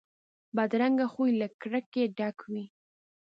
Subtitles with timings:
[0.55, 2.65] بدرنګه خوی له کرکې ډک وي